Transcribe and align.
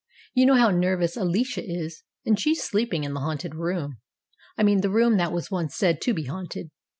You 0.33 0.47
know 0.47 0.55
how 0.55 0.71
nervous 0.71 1.15
Alicia 1.15 1.61
is, 1.63 2.01
and 2.25 2.39
she's 2.39 2.63
sleeping 2.63 3.03
in 3.03 3.13
the 3.13 3.19
haunted 3.19 3.53
room 3.53 3.97
I 4.57 4.63
mean 4.63 4.81
the 4.81 4.89
room 4.89 5.17
that 5.17 5.31
was 5.31 5.51
once 5.51 5.75
said 5.75 6.01
to 6.01 6.13
be 6.15 6.23
haunted." 6.23 6.71